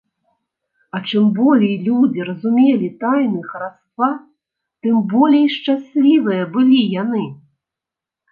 [0.99, 4.09] А чым болей людзі разумелі тайны хараства,
[4.87, 7.23] тым болей шчаслівыя былі яны.